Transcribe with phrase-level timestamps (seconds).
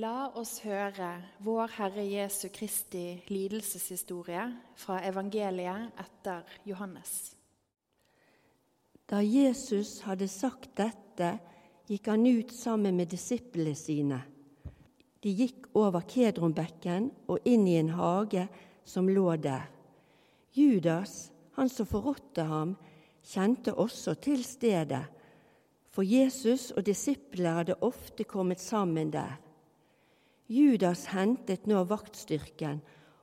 [0.00, 1.08] La oss høre
[1.44, 4.44] vår Herre Jesu Kristi lidelseshistorie
[4.78, 7.34] fra evangeliet etter Johannes.
[9.10, 11.32] Da Jesus hadde sagt dette,
[11.90, 14.22] gikk han ut sammen med disiplene sine.
[15.20, 18.46] De gikk over Kedronbekken og inn i en hage
[18.86, 19.68] som lå der.
[20.56, 21.28] Judas,
[21.58, 22.72] han som forrådte ham,
[23.34, 25.04] kjente også til stedet,
[25.90, 29.36] for Jesus og disiplene hadde ofte kommet sammen der.
[30.50, 32.80] Judas hentet nå vaktstyrken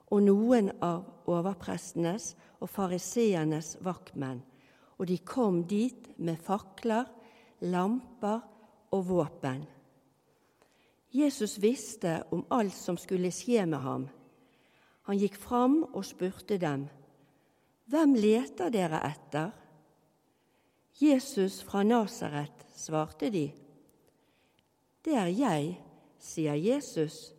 [0.07, 2.31] og noen av overprestenes
[2.63, 4.39] og fariseernes vaktmenn,
[4.97, 7.09] og de kom dit med fakler,
[7.67, 8.39] lamper
[8.95, 9.65] og våpen.
[11.11, 14.07] Jesus visste om alt som skulle skje med ham.
[15.07, 16.87] Han gikk fram og spurte dem,
[17.87, 19.51] Hvem leter dere etter?
[20.99, 23.45] Jesus fra Nasaret, svarte de.
[25.05, 25.77] Det er jeg,
[26.27, 27.31] sier Jesus.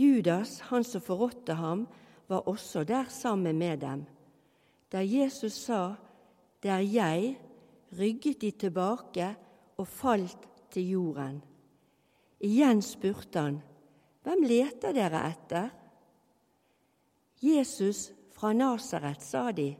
[0.00, 1.84] Judas, han som forrådte ham,
[2.28, 4.04] var også der sammen med dem.
[4.92, 5.94] Da Jesus sa
[6.62, 7.40] 'Det er jeg',
[7.98, 9.36] rygget de tilbake
[9.76, 11.44] og falt til jorden.
[12.40, 13.62] Igjen spurte han,
[14.22, 15.70] 'Hvem leter dere etter?'
[17.42, 19.76] Jesus fra Nasaret, sa de.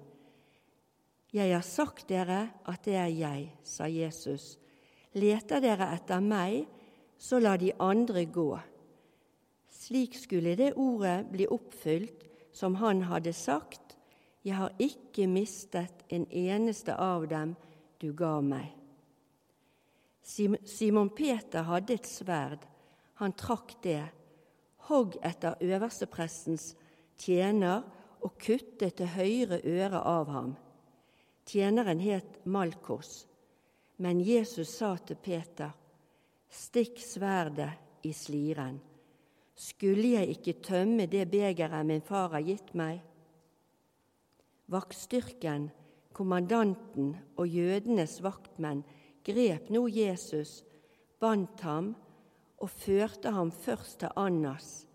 [1.33, 4.59] 'Jeg har sagt dere at det er jeg', sa Jesus.
[5.15, 6.80] 'Leter dere etter meg?'
[7.21, 8.51] Så la de andre gå.
[9.69, 13.97] Slik skulle det ordet bli oppfylt som han hadde sagt,
[14.43, 17.53] Jeg har ikke mistet en eneste av dem
[18.01, 18.71] du ga meg.
[20.25, 22.65] Simon Peter hadde et sverd.
[23.21, 24.07] Han trakk det,
[24.89, 26.71] hogg etter øversteprestens
[27.21, 27.85] tjener
[28.25, 30.55] og kuttet det høyre øret av ham.
[31.45, 33.27] Tjeneren het Malkos,
[33.99, 35.75] men Jesus sa til Peter,
[36.51, 37.71] Stikk sverdet
[38.03, 38.81] i sliren.
[39.55, 42.99] Skulle jeg ikke tømme det begeret min far har gitt meg?
[44.71, 45.69] Vaktstyrken,
[46.17, 48.83] kommandanten og jødenes vaktmenn
[49.27, 50.65] grep nå Jesus,
[51.21, 51.93] bandt ham
[52.59, 54.89] og førte ham først til Annas.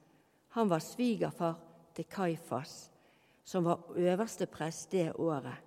[0.58, 1.56] Han var svigerfar
[1.96, 2.90] til Kaifas,
[3.46, 5.62] som var øverste prest det året.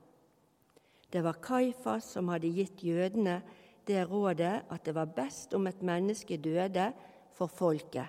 [1.08, 3.40] Det var Kaifas som hadde gitt jødene
[3.88, 6.92] det rådet at det var best om et menneske døde
[7.32, 8.06] for folket.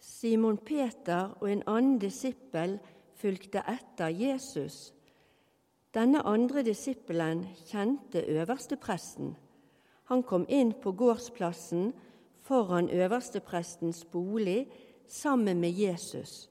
[0.00, 2.78] Simon Peter og en annen disippel
[3.20, 4.94] fulgte etter Jesus.
[5.94, 9.34] Denne andre disippelen kjente øverstepresten.
[10.10, 11.92] Han kom inn på gårdsplassen
[12.40, 14.70] foran øversteprestens bolig
[15.06, 16.50] sammen med Jesus,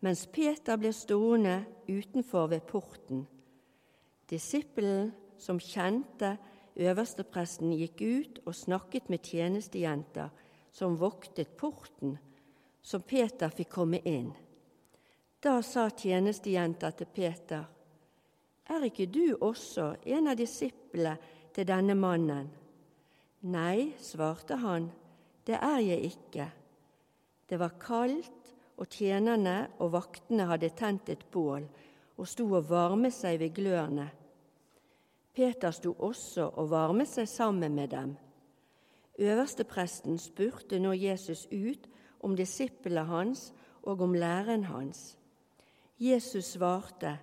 [0.00, 3.26] mens Peter ble stående utenfor ved porten.
[4.30, 6.36] Disippelen som kjente
[6.80, 10.30] Øverstepresten gikk ut og snakket med tjenestejenta
[10.72, 12.16] som voktet porten,
[12.82, 14.30] så Peter fikk komme inn.
[15.40, 17.64] Da sa tjenestejenta til Peter,
[18.70, 21.16] Er ikke du også en av disiplene
[21.52, 22.46] til denne mannen?
[23.42, 24.90] Nei, svarte han,
[25.44, 26.46] det er jeg ikke.
[27.48, 31.66] Det var kaldt, og tjenerne og vaktene hadde tent et bål
[32.20, 34.06] og sto og varmet seg ved glørne.
[35.34, 38.16] Peter sto også og varmet seg sammen med dem.
[39.20, 41.86] Øverstepresten spurte nå Jesus ut
[42.20, 43.50] om disippelet hans
[43.82, 45.18] og om læreren hans.
[46.00, 47.18] Jesus svarte,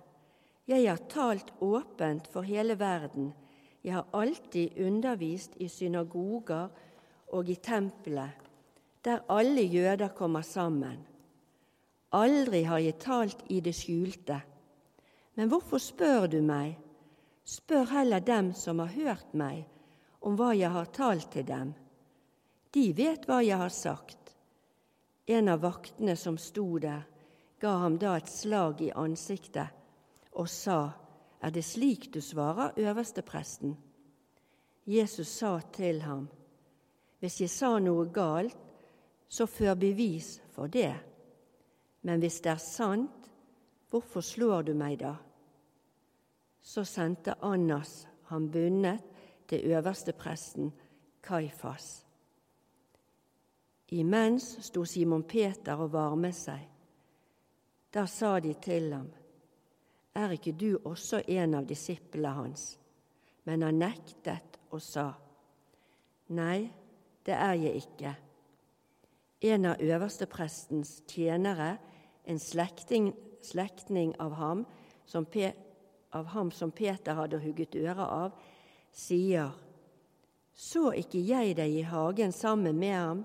[0.68, 3.32] Jeg har talt åpent for hele verden.
[3.84, 6.68] Jeg har alltid undervist i synagoger
[7.28, 8.30] og i tempelet,
[9.04, 11.06] der alle jøder kommer sammen.
[12.12, 14.40] Aldri har jeg talt i det skjulte.
[15.34, 16.78] Men hvorfor spør du meg?
[17.48, 19.62] Spør heller dem som har hørt meg,
[20.20, 21.70] om hva jeg har talt til dem.
[22.76, 24.34] De vet hva jeg har sagt.
[25.24, 27.06] En av vaktene som sto der,
[27.58, 29.72] ga ham da et slag i ansiktet
[30.36, 30.92] og sa,
[31.40, 33.76] Er det slik du svarer øverstepresten?
[34.84, 36.28] Jesus sa til ham,
[37.20, 38.56] Hvis jeg sa noe galt,
[39.28, 40.94] så før bevis for det.
[42.02, 43.30] Men hvis det er sant,
[43.90, 45.14] hvorfor slår du meg da?
[46.68, 49.00] Så sendte Annas ham bundet
[49.48, 50.72] til øverstepresten
[51.22, 52.06] Kaifas.
[53.88, 56.66] Imens sto Simon Peter og varmet seg.
[57.94, 59.08] Da sa de til ham,
[60.14, 62.78] Er ikke du også en av disiplene hans?
[63.44, 65.12] Men han nektet og sa,
[66.28, 66.68] Nei,
[67.26, 68.12] det er jeg ikke.
[69.40, 71.78] En av øversteprestens tjenere,
[72.26, 74.66] en slektning, slektning av ham,
[75.06, 75.67] som Peter
[76.10, 78.32] av ham som Peter hadde hugget øret av,
[78.92, 79.50] sier:"
[80.58, 83.24] Så ikke jeg deg i hagen sammen med ham?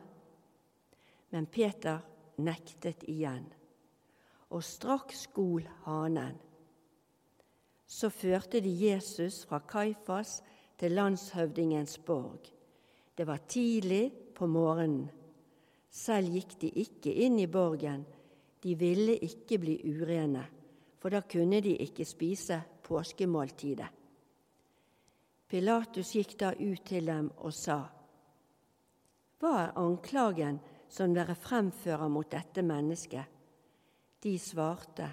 [1.31, 2.03] Men Peter
[2.38, 3.47] nektet igjen,
[4.53, 6.38] og straks skol hanen.
[7.88, 10.44] Så førte de Jesus fra Kaifas
[10.77, 12.51] til landshøvdingens borg.
[13.18, 15.09] Det var tidlig på morgenen.
[15.89, 18.06] Selv gikk de ikke inn i borgen,
[18.63, 20.45] de ville ikke bli urene,
[20.97, 23.89] for da kunne de ikke spise påskemåltidet.
[25.47, 27.80] Pilatus gikk da ut til dem og sa,
[29.39, 30.59] Hva er anklagen
[30.89, 33.25] som dere fremfører mot dette mennesket?
[34.24, 35.09] De svarte,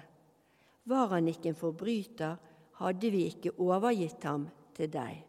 [0.83, 2.37] Var han ikke en forbryter,
[2.81, 5.19] hadde vi ikke overgitt ham til deg.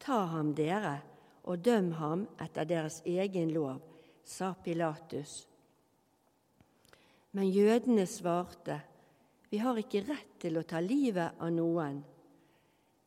[0.00, 1.00] Ta ham, dere,
[1.44, 3.82] og døm ham etter deres egen lov,
[4.24, 5.44] sa Pilatus.
[7.36, 8.80] Men jødene svarte,
[9.56, 12.02] Vi har ikke rett til å ta livet av noen.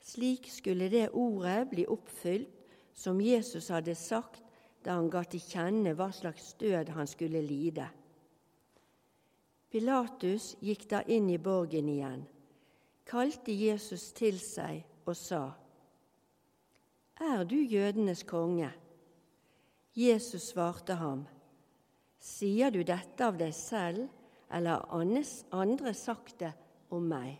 [0.01, 2.55] Slik skulle det ordet bli oppfylt
[2.97, 4.41] som Jesus hadde sagt
[4.81, 7.85] da han ga til kjenne hva slags død han skulle lide.
[9.69, 12.25] Pilatus gikk da inn i borgen igjen,
[13.05, 15.43] kalte Jesus til seg og sa,
[17.29, 18.71] Er du jødenes konge?
[19.93, 21.27] Jesus svarte ham,
[22.17, 24.09] Sier du dette av deg selv,
[24.51, 24.85] eller
[25.51, 26.51] andre sagt det
[26.89, 27.37] om meg?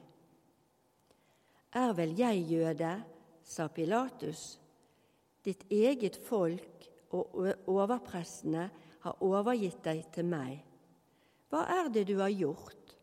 [1.73, 2.91] Er vel jeg jøde,
[3.43, 4.59] sa Pilatus.
[5.45, 7.37] Ditt eget folk og
[7.69, 8.67] overprestene
[9.03, 10.59] har overgitt deg til meg.
[11.49, 12.95] Hva er det du har gjort?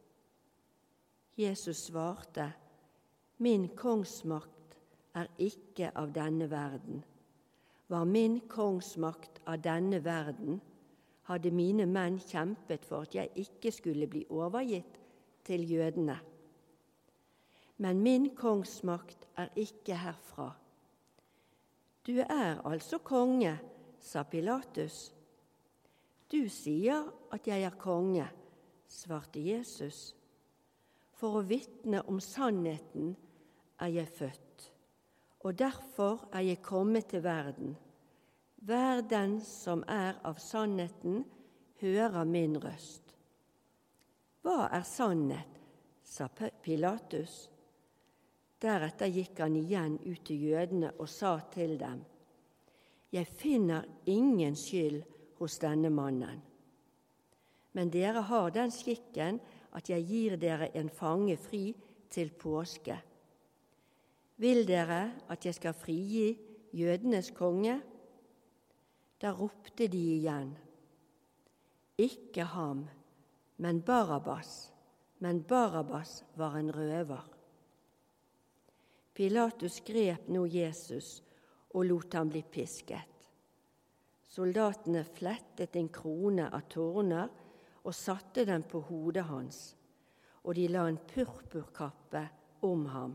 [1.36, 2.52] Jesus svarte,
[3.38, 4.76] Min kongsmakt
[5.14, 7.02] er ikke av denne verden.
[7.88, 10.60] Var min kongsmakt av denne verden,
[11.26, 14.98] hadde mine menn kjempet for at jeg ikke skulle bli overgitt
[15.46, 16.18] til jødene
[17.76, 20.50] men min kongsmakt er ikke herfra.
[22.06, 23.58] Du er altså konge,
[24.00, 25.12] sa Pilatus.
[26.32, 28.26] Du sier at jeg er konge,
[28.88, 30.14] svarte Jesus.
[31.16, 33.14] For å vitne om sannheten
[33.80, 34.70] er jeg født,
[35.44, 37.76] og derfor er jeg kommet til verden.
[38.66, 41.20] Hver den som er av sannheten,
[41.78, 43.12] hører min røst.
[44.42, 45.52] Hva er sannhet?
[46.06, 46.26] sa
[46.62, 47.48] Pilatus.
[48.62, 52.04] Deretter gikk han igjen ut til jødene og sa til dem:"
[53.12, 55.02] Jeg finner ingen skyld
[55.38, 56.42] hos denne mannen.
[57.72, 59.40] Men dere har den skikken
[59.72, 61.74] at jeg gir dere en fange fri
[62.10, 62.98] til påske.
[64.36, 66.38] Vil dere at jeg skal frigi
[66.72, 67.82] jødenes konge?
[69.20, 70.52] Da ropte de igjen.
[71.96, 72.84] Ikke ham,
[73.56, 74.72] men Barabas.
[75.18, 77.24] Men Barabas var en røver.
[79.16, 81.22] Pilatus grep nå Jesus
[81.72, 83.14] og lot ham bli pisket.
[84.28, 87.30] Soldatene flettet en krone av torner
[87.86, 89.60] og satte den på hodet hans,
[90.44, 92.26] og de la en purpurkappe
[92.68, 93.14] om ham.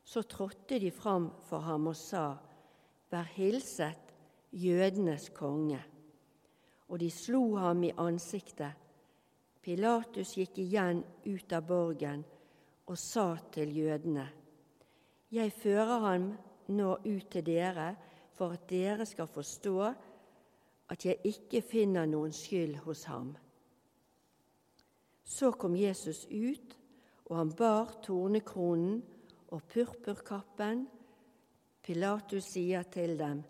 [0.00, 2.38] Så trådte de fram for ham og sa,
[3.12, 4.07] Vær hilset,
[4.52, 5.80] jødenes konge.
[6.88, 8.72] Og de slo ham i ansiktet.
[9.62, 12.24] Pilatus gikk igjen ut av borgen
[12.86, 14.28] og sa til jødene:"
[15.30, 17.96] Jeg fører ham nå ut til dere
[18.32, 19.92] for at dere skal forstå
[20.88, 23.34] at jeg ikke finner noen skyld hos ham.
[25.24, 26.78] Så kom Jesus ut,
[27.28, 29.02] og han bar tornekronen
[29.52, 30.86] og purpurkappen.
[31.82, 33.42] Pilatus sier til dem,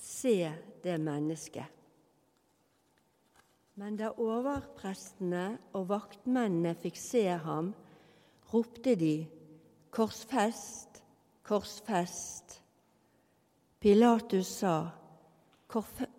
[0.00, 0.52] Se
[0.82, 1.76] det mennesket.
[3.80, 5.44] Men da overprestene
[5.76, 7.72] og vaktmennene fikk se ham,
[8.52, 9.14] ropte de,
[9.90, 10.90] Korsfest!
[11.50, 12.60] korsfest.
[13.80, 14.74] Pilatus sa,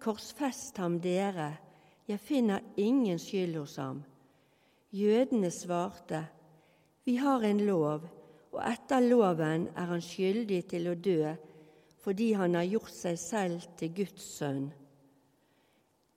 [0.03, 1.53] korsfest ham dere,
[2.09, 4.01] jeg finner ingen skyld hos ham.
[4.91, 6.25] Jødene svarte,
[7.07, 8.09] vi har en lov,
[8.51, 11.31] og etter loven er han skyldig til å dø
[12.01, 14.71] fordi han har gjort seg selv til Guds sønn.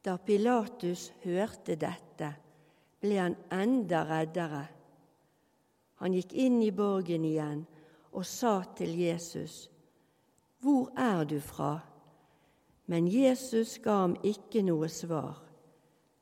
[0.04, 2.30] Da Pilatus hørte dette,
[3.00, 4.64] ble han enda reddere.
[6.00, 7.62] Han gikk inn i borgen igjen
[8.14, 9.68] og sa til Jesus,
[10.60, 11.78] Hvor er du fra?
[12.86, 15.40] Men Jesus ga ham ikke noe svar.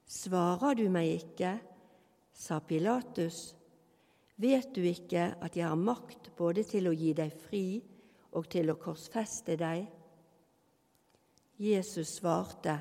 [0.07, 1.57] Svarer du meg ikke?
[2.33, 3.54] sa Pilatus.
[4.42, 7.66] Vet du ikke at jeg har makt både til å gi deg fri
[8.33, 9.87] og til å korsfeste deg?
[11.62, 12.81] Jesus svarte,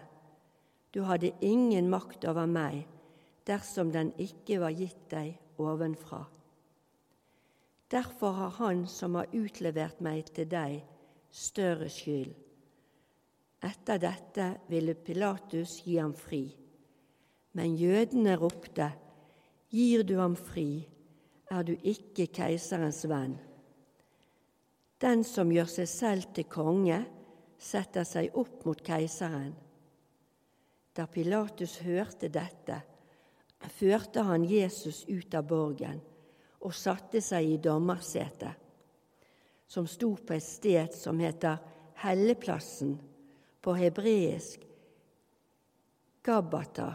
[0.92, 2.84] Du hadde ingen makt over meg
[3.48, 6.26] dersom den ikke var gitt deg ovenfra.
[7.92, 10.82] Derfor har Han som har utlevert meg til deg,
[11.32, 12.34] større skyld.
[13.62, 16.48] Etter dette ville Pilatus gi ham fri.
[17.54, 18.92] Men jødene ropte,
[19.72, 20.84] Gir du ham fri,
[21.52, 23.38] er du ikke keiserens venn.
[25.02, 27.00] Den som gjør seg selv til konge,
[27.62, 29.54] setter seg opp mot keiseren.
[30.94, 32.78] Da Pilatus hørte dette,
[33.78, 36.02] førte han Jesus ut av borgen
[36.62, 38.54] og satte seg i dommersetet,
[39.66, 41.58] som sto på et sted som heter
[42.04, 42.98] Helleplassen,
[43.62, 44.66] på hebreisk
[46.26, 46.90] Gabbata.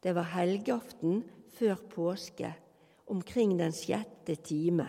[0.00, 1.22] Det var helgeaften
[1.56, 2.50] før påske,
[3.12, 4.88] omkring den sjette time.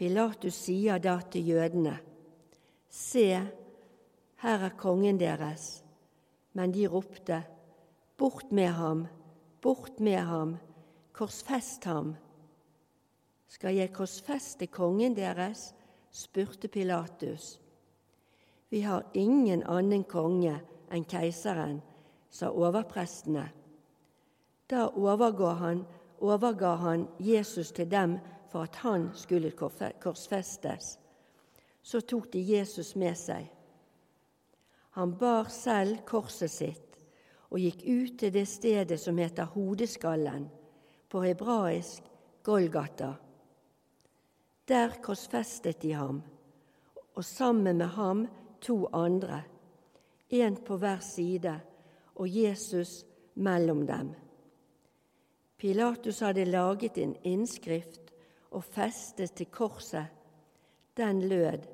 [0.00, 1.98] Pilatus sier da til jødene,
[2.88, 3.26] Se,
[4.40, 5.84] her er kongen deres.
[6.56, 7.42] Men de ropte,
[8.16, 9.06] Bort med ham,
[9.60, 10.56] bort med ham,
[11.12, 12.14] korsfest ham.
[13.46, 15.74] Skal jeg korsfeste kongen deres?
[16.10, 17.60] spurte Pilatus.
[18.70, 20.56] Vi har ingen annen konge
[20.90, 21.82] enn keiseren,
[22.30, 23.46] sa overprestene.
[24.66, 25.86] Da overga han,
[26.20, 28.18] overga han Jesus til dem
[28.50, 29.50] for at han skulle
[30.02, 30.98] korsfestes.
[31.82, 33.46] Så tok de Jesus med seg.
[34.98, 36.98] Han bar selv korset sitt
[37.50, 40.48] og gikk ut til det stedet som heter Hodeskallen,
[41.10, 42.06] på hebraisk
[42.46, 43.14] Golgata.
[44.68, 46.20] Der korsfestet de ham,
[47.14, 48.26] og sammen med ham
[48.62, 49.42] to andre,
[50.30, 51.56] én på hver side
[52.14, 53.04] og Jesus
[53.34, 54.12] mellom dem.
[55.58, 58.09] Pilatus hadde laget en innskrift
[58.50, 60.06] og festet til korset.
[60.96, 61.66] Den lød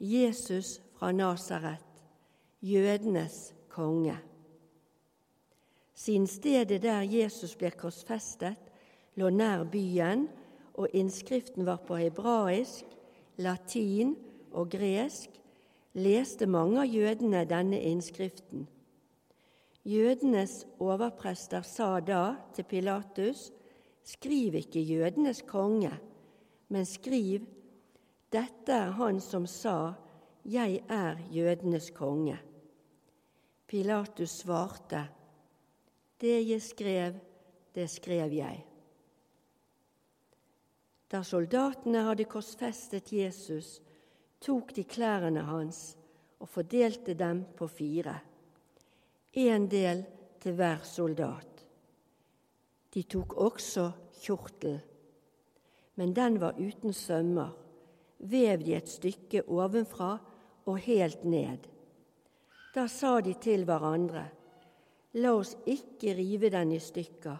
[0.00, 1.84] Jesus fra Nasaret,
[2.62, 4.16] jødenes konge.
[5.94, 8.56] Siden stedet der Jesus ble korsfestet,
[9.14, 10.28] lå nær byen,
[10.74, 12.84] og innskriften var på hebraisk,
[13.36, 14.16] latin
[14.52, 15.30] og gresk,
[15.94, 18.66] leste mange av jødene denne innskriften.
[19.84, 23.52] Jødenes overprester sa da til Pilatus,
[24.04, 25.92] skriv ikke jødenes konge,
[26.68, 27.46] men skriv,
[28.32, 29.94] dette er han som sa,
[30.44, 32.36] jeg er jødenes konge.
[33.66, 35.06] Pilatus svarte,
[36.20, 37.16] det jeg skrev,
[37.74, 38.60] det skrev jeg.
[41.08, 43.78] Da soldatene hadde korsfestet Jesus,
[44.40, 45.94] tok de klærne hans
[46.42, 48.18] og fordelte dem på fire,
[49.32, 50.04] én del
[50.42, 51.53] til hver soldat.
[52.94, 53.88] De tok også
[54.22, 54.78] kjortel,
[55.98, 57.50] men den var uten sømmer,
[58.18, 60.12] vevd i et stykke ovenfra
[60.70, 61.66] og helt ned.
[62.74, 64.24] Da sa de til hverandre,
[65.18, 67.36] la oss ikke rive den i stykker,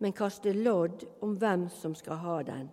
[0.00, 2.70] men kaste lodd om hvem som skal ha den.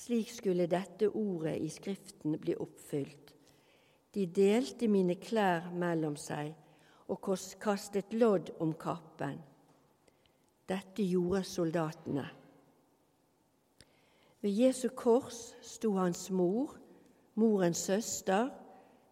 [0.00, 3.34] Slik skulle dette ordet i Skriften bli oppfylt.
[4.14, 6.54] De delte mine klær mellom seg
[7.10, 7.30] og
[7.62, 9.38] kastet lodd om kappen.
[10.70, 12.26] Dette gjorde soldatene.
[14.40, 16.76] Ved Jesu kors sto hans mor,
[17.34, 18.50] morens søster,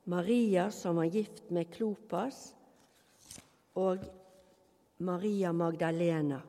[0.05, 2.55] Maria som var gift med Klopas,
[3.75, 3.99] og
[4.99, 6.41] Maria Magdalena.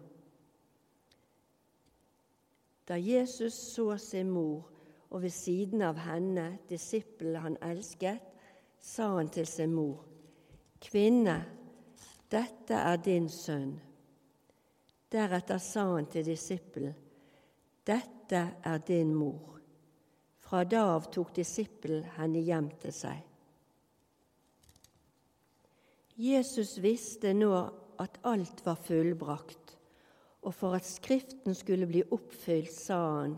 [2.87, 4.69] Da Jesus så sin mor
[5.09, 8.21] og ved siden av henne disippelen han elsket,
[8.79, 10.05] sa han til sin mor,
[10.81, 11.41] Kvinne,
[12.31, 13.88] dette er din sønn.
[15.09, 16.93] Deretter sa han til disippelen,
[17.85, 19.57] Dette er din mor.
[20.37, 23.23] Fra da av tok disippelen henne hjem til seg.
[26.19, 27.53] Jesus visste nå
[28.03, 29.75] at alt var fullbrakt,
[30.45, 33.37] og for at Skriften skulle bli oppfylt, sa han,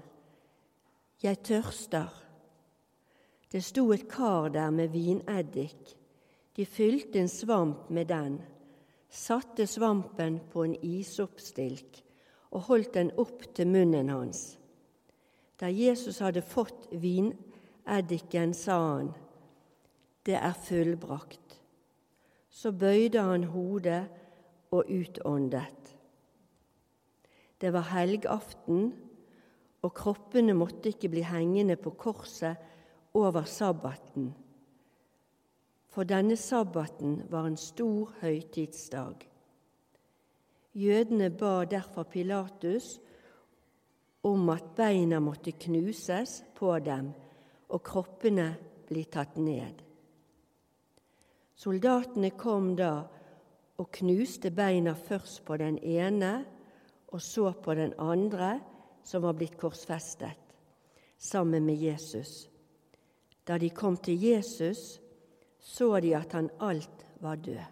[1.22, 2.10] Jeg tørster.
[3.52, 5.98] Det sto et kar der med vineddik.
[6.56, 8.40] De fylte en svamp med den,
[9.12, 12.00] satte svampen på en isoppstilk
[12.52, 14.56] og holdt den opp til munnen hans.
[15.60, 19.12] Da Jesus hadde fått vineddiken, sa han,
[20.26, 21.60] Det er fullbrakt.
[22.50, 24.06] Så bøyde han hodet
[24.72, 25.96] og utåndet.
[27.62, 28.94] Det var helgaften,
[29.82, 32.58] og kroppene måtte ikke bli hengende på korset
[33.18, 34.32] over sabbaten,
[35.92, 39.28] for denne sabbaten var en stor høytidsdag.
[40.74, 43.00] Jødene ba derfor Pilatus
[44.24, 47.12] om at beina måtte knuses på dem
[47.70, 48.54] og kroppene
[48.88, 49.82] bli tatt ned.
[51.56, 52.94] Soldatene kom da
[53.82, 56.32] og knuste beina først på den ene
[57.12, 58.54] og så på den andre
[59.04, 60.40] som var blitt korsfestet
[61.22, 62.48] sammen med Jesus.
[63.44, 65.01] Da de kom til Jesus,
[65.62, 67.64] så de at han alt var død.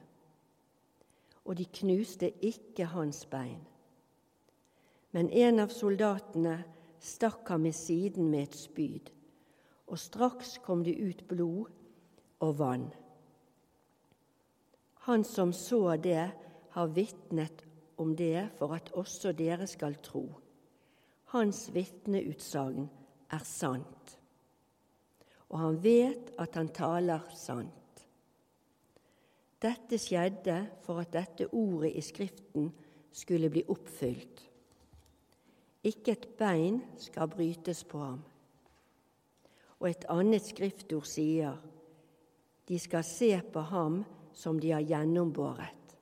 [1.46, 3.62] Og de knuste ikke hans bein.
[5.12, 6.60] Men en av soldatene
[7.02, 9.10] stakk ham i siden med et spyd,
[9.90, 11.72] og straks kom det ut blod
[12.46, 12.86] og vann.
[15.10, 16.30] Han som så det,
[16.70, 17.64] har vitnet
[17.98, 20.22] om det for at også dere skal tro.
[21.34, 22.86] Hans vitneutsagn
[23.34, 24.14] er sant,
[25.50, 27.79] og han vet at han taler sant.
[29.60, 32.70] Dette skjedde for at dette ordet i Skriften
[33.12, 34.46] skulle bli oppfylt.
[35.84, 38.22] Ikke et bein skal brytes på ham.
[39.80, 41.58] Og et annet skriftord sier,
[42.68, 44.02] de skal se på ham
[44.36, 45.96] som de har gjennombåret.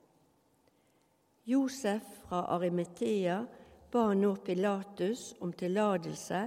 [1.48, 3.38] Josef fra Arimetea
[3.90, 6.42] ba nå Pilatus om tillatelse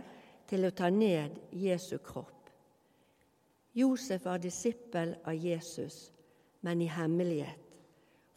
[0.47, 2.51] til å ta ned Jesu kropp.
[3.73, 6.11] Josef var disippel av Jesus
[6.61, 7.59] men i hemmelighet,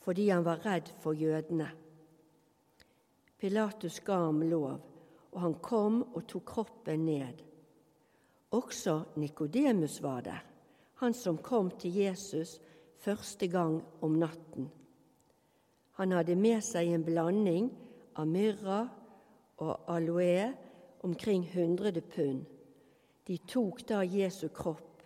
[0.00, 1.69] fordi han var redd for jødene.
[3.38, 4.81] Pilatus ga ham lov,
[5.33, 7.43] og han kom og tok kroppen ned.
[8.50, 10.45] Også Nikodemus var der,
[10.95, 12.61] han som kom til Jesus
[12.97, 14.71] første gang om natten.
[15.99, 17.69] Han hadde med seg en blanding
[18.16, 18.81] av myrra
[19.62, 20.54] og aloe,
[21.04, 22.47] omkring 100 pund.
[23.26, 25.04] De tok da Jesu kropp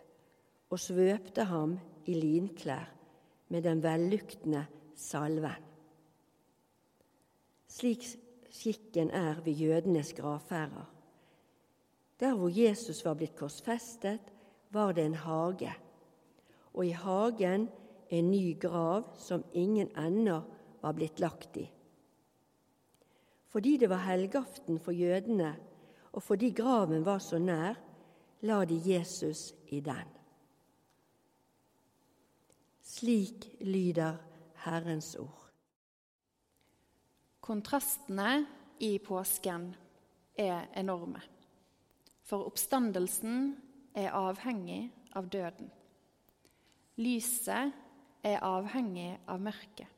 [0.70, 1.74] og svøpte ham
[2.06, 2.97] i linklær
[3.48, 5.64] med den velluktende salven.
[7.68, 8.04] Slik
[8.50, 10.94] skikken er ved jødenes gravferder.
[12.20, 14.20] Der hvor Jesus var blitt korsfestet,
[14.70, 15.72] var det en hage,
[16.74, 17.68] og i hagen
[18.10, 20.40] en ny grav som ingen ennå
[20.82, 21.68] var blitt lagt i.
[23.48, 25.56] Fordi det var helgaften for jødene,
[26.12, 27.78] og fordi graven var så nær,
[28.40, 30.17] la de Jesus i den.
[32.98, 34.16] Slik lyder
[34.64, 35.50] Herrens ord.
[37.40, 38.46] Kontrastene
[38.82, 39.68] i påsken
[40.34, 41.20] er enorme.
[42.26, 43.52] For oppstandelsen
[43.94, 45.70] er avhengig av døden.
[46.98, 47.76] Lyset
[48.26, 49.94] er avhengig av mørket.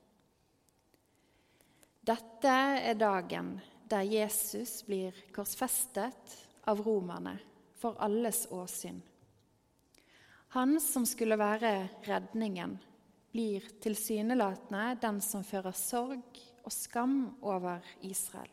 [2.04, 2.52] Dette
[2.84, 3.54] er dagen
[3.88, 6.36] der Jesus blir korsfestet
[6.68, 7.38] av romerne
[7.80, 9.00] for alles åsyn.
[10.52, 12.76] Han som skulle være redningen,
[13.32, 18.50] blir tilsynelatende den som fører sorg og skam over Israel.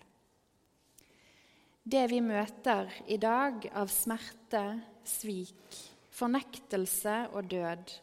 [1.87, 4.63] Det vi møter i dag av smerte,
[5.07, 5.77] svik,
[6.11, 7.93] fornektelse og død,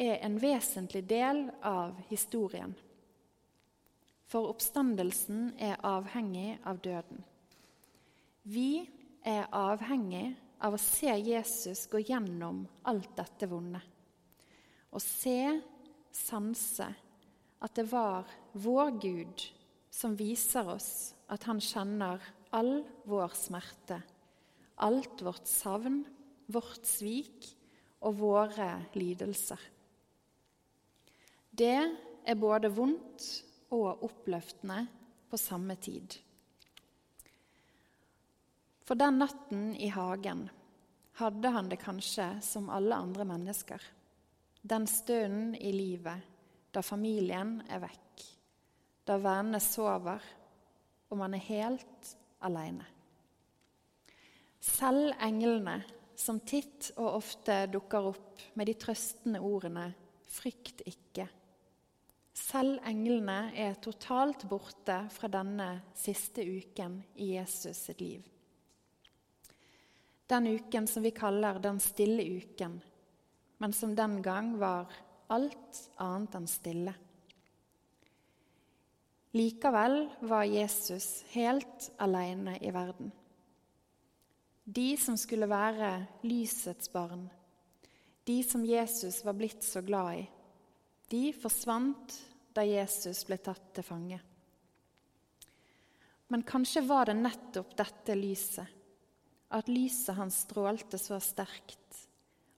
[0.00, 2.72] er en vesentlig del av historien.
[4.30, 7.22] For oppstandelsen er avhengig av døden.
[8.50, 8.86] Vi
[9.26, 10.32] er avhengig
[10.64, 13.82] av å se Jesus gå gjennom alt dette vonde.
[14.90, 15.60] Og se,
[16.14, 16.88] sanse,
[17.60, 19.44] at det var vår Gud
[19.90, 20.90] som viser oss
[21.30, 22.22] at han kjenner
[22.56, 24.00] all vår smerte,
[24.82, 26.02] alt vårt savn,
[26.50, 27.50] vårt svik
[28.00, 29.60] og våre lidelser.
[31.50, 31.76] Det
[32.24, 33.28] er både vondt
[33.76, 34.82] og oppløftende
[35.30, 36.16] på samme tid.
[38.86, 40.48] For den natten i hagen
[41.20, 43.82] hadde han det kanskje som alle andre mennesker.
[44.60, 46.26] Den stunden i livet
[46.70, 48.24] da familien er vekk,
[49.08, 50.22] da vennene sover
[51.10, 52.10] og man er helt
[52.46, 52.86] alene.
[54.60, 55.80] Selv englene,
[56.14, 59.86] som titt og ofte dukker opp med de trøstende ordene
[60.30, 61.26] 'frykt ikke',
[62.36, 68.28] selv englene er totalt borte fra denne siste uken i Jesus sitt liv
[70.30, 72.78] den uken som vi kaller den stille uken,
[73.60, 74.88] men som den gang var
[75.30, 76.94] alt annet enn stille.
[79.36, 83.12] Likevel var Jesus helt alene i verden.
[84.64, 85.92] De som skulle være
[86.26, 87.28] lysets barn,
[88.24, 90.26] de som Jesus var blitt så glad i,
[91.10, 92.16] de forsvant
[92.56, 94.20] da Jesus ble tatt til fange.
[96.30, 98.78] Men kanskje var det nettopp dette lyset
[99.50, 101.79] at lyset hans strålte så sterkt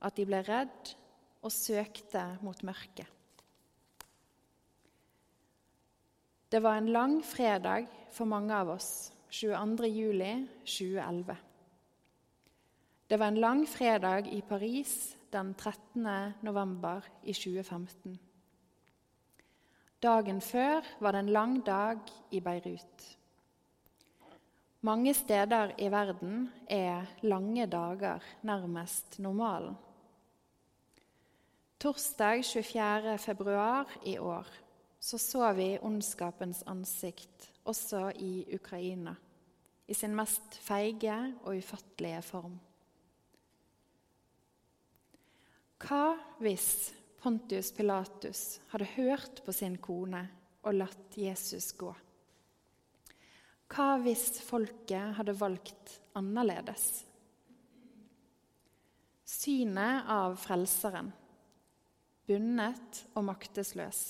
[0.02, 0.92] at de ble redd
[1.42, 3.06] og søkte mot mørket.
[6.52, 9.88] Det var en lang fredag for mange av oss, 22.
[9.88, 10.32] juli
[10.68, 11.36] 2011.
[13.08, 16.04] Det var en lang fredag i Paris den 13.
[16.44, 18.18] november i 2015.
[20.02, 21.98] Dagen før var det en lang dag
[22.30, 23.06] i Beirut.
[24.82, 29.76] Mange steder i verden er lange dager nærmest normalen.
[31.82, 33.18] Torsdag 24.
[33.18, 34.46] februar i år
[35.00, 39.16] så, så vi ondskapens ansikt også i Ukraina,
[39.90, 42.52] i sin mest feige og ufattelige form.
[45.82, 46.04] Hva
[46.38, 46.68] hvis
[47.18, 50.20] Pontius Pilatus hadde hørt på sin kone
[50.62, 51.90] og latt Jesus gå?
[53.74, 56.86] Hva hvis folket hadde valgt annerledes?
[59.26, 61.10] Synet av Frelseren,
[62.32, 64.02] bundet og maktesløs,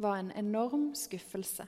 [0.00, 1.66] var en enorm skuffelse.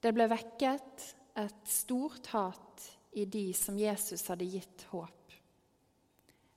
[0.00, 1.04] Det ble vekket
[1.38, 5.34] et stort hat i de som Jesus hadde gitt håp.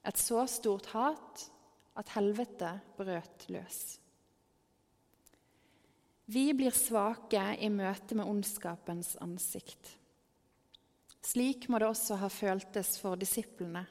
[0.03, 1.43] Et så stort hat
[1.97, 3.81] at helvete brøt løs.
[6.33, 9.91] Vi blir svake i møte med ondskapens ansikt.
[11.23, 13.83] Slik må det også ha føltes for disiplene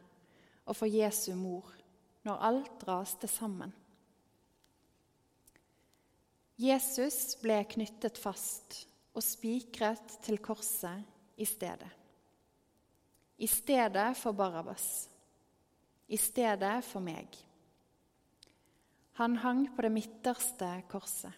[0.67, 1.71] og for Jesu mor
[2.27, 3.73] når alt raste sammen.
[6.63, 8.85] Jesus ble knyttet fast
[9.17, 11.03] og spikret til korset
[11.41, 11.91] i stedet.
[13.43, 15.09] I stedet for Barabas.
[16.07, 17.27] I stedet for meg.
[19.19, 21.33] Han hang på det midterste korset.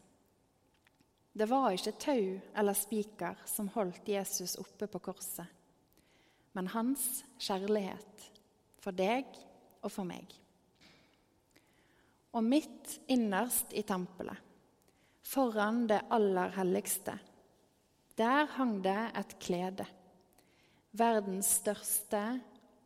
[1.34, 5.48] Det var ikke tau eller spiker som holdt Jesus oppe på korset,
[6.54, 8.28] men hans kjærlighet
[8.78, 9.26] for deg
[9.82, 10.43] og for meg.
[12.34, 14.38] Og midt innerst i tempelet,
[15.24, 17.14] foran det aller helligste,
[18.18, 19.86] der hang det et klede.
[20.94, 22.22] Verdens største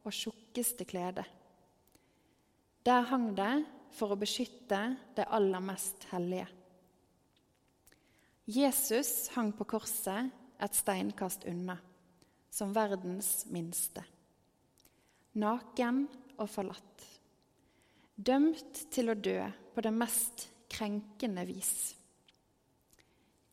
[0.05, 1.25] og tjukkeste klede.
[2.85, 3.55] Der hang det
[3.97, 4.83] for å beskytte
[5.17, 6.47] det aller mest hellige.
[8.49, 10.31] Jesus hang på korset
[10.61, 11.77] et steinkast unna,
[12.49, 14.05] som verdens minste
[15.39, 16.07] naken
[16.39, 17.07] og forlatt.
[18.19, 19.39] Dømt til å dø
[19.75, 21.95] på det mest krenkende vis.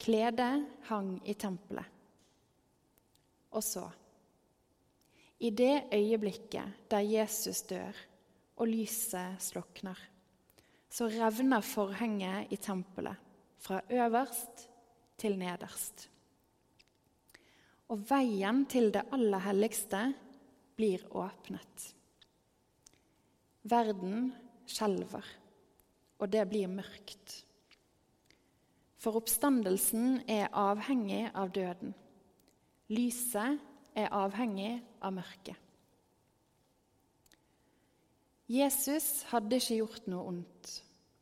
[0.02, 0.54] Kledet
[0.90, 1.92] hang i tempelet.
[3.56, 3.86] Og så,
[5.40, 7.96] i det øyeblikket der Jesus dør
[8.58, 10.00] og lyset slukner,
[10.90, 13.22] så revner forhenget i tempelet
[13.62, 14.66] fra øverst
[15.22, 16.08] til nederst.
[17.94, 20.02] Og veien til det aller helligste
[20.76, 21.92] blir åpnet.
[23.66, 24.34] Verden
[24.70, 25.26] skjelver,
[26.20, 27.42] og det blir mørkt.
[29.02, 31.94] For oppstandelsen er avhengig av døden.
[32.90, 33.62] Lyset
[33.98, 35.62] er avhengig av mørket.
[38.50, 40.72] Jesus hadde ikke gjort noe ondt,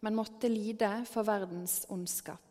[0.03, 2.43] men måtte lide for verdens ondskap.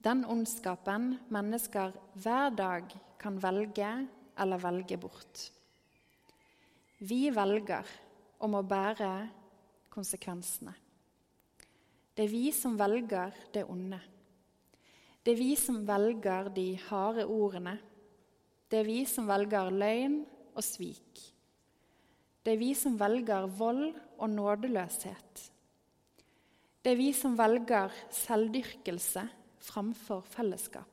[0.00, 3.90] Den ondskapen mennesker hver dag kan velge
[4.38, 5.42] eller velge bort.
[7.04, 7.88] Vi velger
[8.44, 9.10] om å bære
[9.96, 10.74] konsekvensene.
[12.16, 13.98] Det er vi som velger det onde.
[15.24, 17.74] Det er vi som velger de harde ordene.
[18.70, 20.20] Det er vi som velger løgn
[20.54, 21.24] og svik.
[22.46, 23.90] Det er vi som velger vold
[24.22, 25.42] og nådeløshet.
[26.78, 29.24] Det er vi som velger selvdyrkelse
[29.66, 30.92] framfor fellesskap.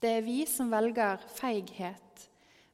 [0.00, 2.24] Det er vi som velger feighet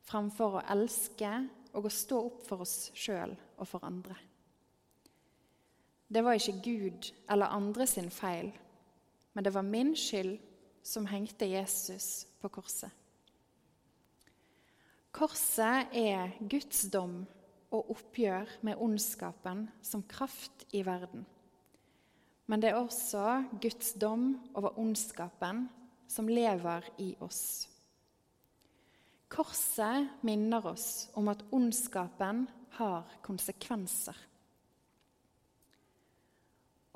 [0.06, 1.32] framfor å elske
[1.74, 4.14] og å stå opp for oss sjøl og for andre.
[6.08, 8.52] Det var ikke Gud eller andre sin feil,
[9.34, 10.38] men det var min skyld
[10.86, 12.90] som hengte Jesus på korset.
[15.16, 17.24] Korset er Guds dom
[17.72, 21.24] og oppgjør med ondskapen som kraft i verden.
[22.46, 25.66] Men det er også Guds dom over ondskapen
[26.08, 27.66] som lever i oss.
[29.28, 32.44] Korset minner oss om at ondskapen
[32.78, 34.16] har konsekvenser.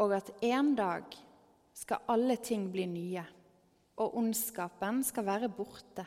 [0.01, 1.05] Og at en dag
[1.77, 3.25] skal alle ting bli nye,
[4.01, 6.07] og ondskapen skal være borte.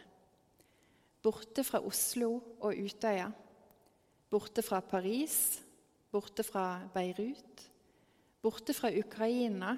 [1.23, 3.29] Borte fra Oslo og Utøya,
[4.33, 5.61] borte fra Paris,
[6.11, 7.67] borte fra Beirut,
[8.41, 9.75] borte fra Ukraina,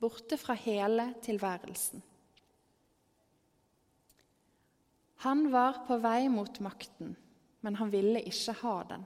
[0.00, 2.02] borte fra hele tilværelsen.
[5.22, 7.12] Han var på vei mot makten,
[7.62, 9.04] men han ville ikke ha den.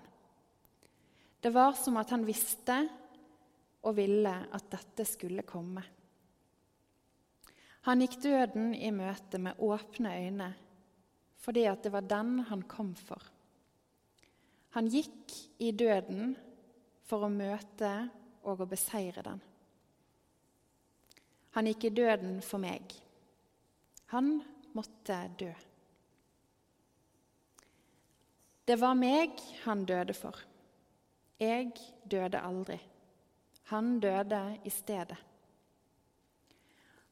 [1.44, 2.78] Det var som at han visste
[3.86, 5.84] og ville at dette skulle komme.
[7.86, 10.52] Han gikk døden i møte med åpne øyne
[11.46, 13.22] fordi at det var den han kom for.
[14.74, 15.30] Han gikk
[15.62, 16.32] i døden
[17.06, 17.92] for å møte
[18.42, 19.38] og å beseire den.
[21.54, 22.90] Han gikk i døden for meg.
[24.10, 24.40] Han
[24.74, 25.52] måtte dø.
[28.66, 30.42] Det var meg han døde for.
[31.38, 31.70] Jeg
[32.02, 32.80] døde aldri.
[33.72, 35.18] Han døde i stedet.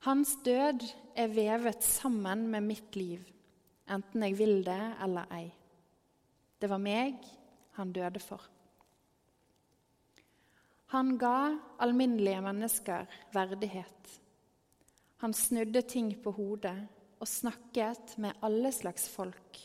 [0.05, 0.85] Hans død
[1.17, 3.23] er vevet sammen med mitt liv,
[3.89, 5.47] enten jeg vil det eller ei.
[6.61, 7.25] Det var meg
[7.79, 8.43] han døde for.
[10.95, 14.13] Han ga alminnelige mennesker verdighet.
[15.25, 16.77] Han snudde ting på hodet
[17.19, 19.59] og snakket med alle slags folk.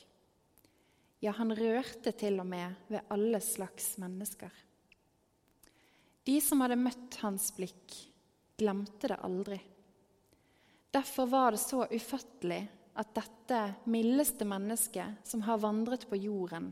[1.22, 4.50] Ja, han rørte til og med ved alle slags mennesker.
[6.30, 7.96] De som hadde møtt hans blikk,
[8.60, 9.58] glemte det aldri.
[10.94, 12.60] Derfor var det så ufattelig
[13.02, 16.68] at dette mildeste mennesket som har vandret på jorden,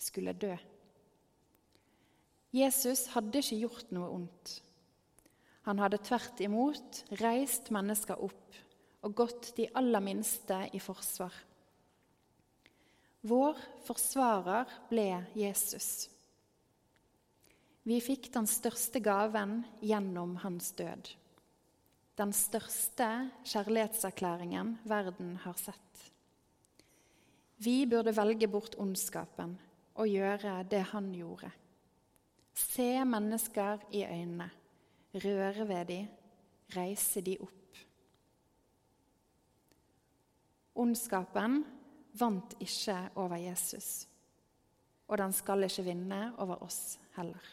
[0.00, 0.54] skulle dø.
[2.54, 4.54] Jesus hadde ikke gjort noe ondt.
[5.68, 8.58] Han hadde tvert imot reist mennesker opp
[9.04, 11.34] og gått de aller minste i forsvar.
[13.24, 16.06] Vår forsvarer ble Jesus.
[17.84, 21.10] Vi fikk den største gaven gjennom hans død.
[22.16, 23.08] Den største
[23.44, 26.04] kjærlighetserklæringen verden har sett.
[27.60, 29.58] Vi burde velge bort ondskapen
[30.00, 31.50] og gjøre det han gjorde.
[32.54, 34.46] Se mennesker i øynene,
[35.24, 36.06] røre ved dem,
[36.76, 37.82] reise dem opp.
[40.74, 41.60] Ondskapen
[42.18, 44.06] vant ikke over Jesus,
[45.08, 47.52] og den skal ikke vinne over oss heller.